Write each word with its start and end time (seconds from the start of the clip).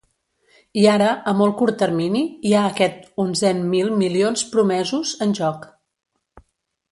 I 0.83 0.85
ara, 0.93 1.09
a 1.31 1.33
molt 1.41 1.55
curt 1.59 1.75
termini, 1.81 2.23
hi 2.51 2.55
ha 2.59 2.63
aquests 2.69 3.11
onzen 3.25 3.61
mil 3.75 3.93
milions 4.01 4.45
promesos, 4.55 5.13
en 5.27 5.37
joc. 5.41 5.69